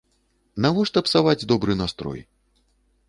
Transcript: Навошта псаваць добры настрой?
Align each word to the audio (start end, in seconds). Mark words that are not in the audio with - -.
Навошта 0.65 0.99
псаваць 1.09 1.47
добры 1.53 1.73
настрой? 1.83 2.19